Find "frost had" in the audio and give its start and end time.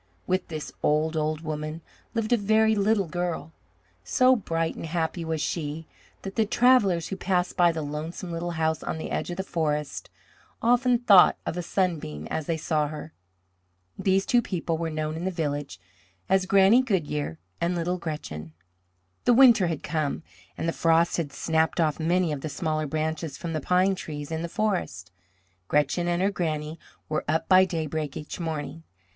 20.73-21.31